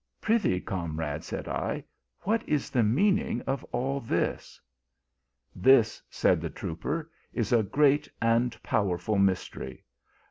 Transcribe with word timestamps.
Pry 0.19 0.39
thee, 0.39 0.59
comrade, 0.59 1.23
said 1.23 1.47
I, 1.47 1.83
what 2.21 2.41
is 2.49 2.71
the 2.71 2.81
mean 2.81 3.19
ing 3.19 3.41
of 3.41 3.63
all 3.65 3.99
this?" 3.99 4.59
This, 5.69 6.01
said 6.09 6.41
the 6.41 6.49
trooper, 6.49 7.11
is 7.33 7.53
a 7.53 7.61
great 7.61 8.09
and 8.19 8.57
pow 8.63 8.85
erful 8.87 9.21
mystery. 9.21 9.83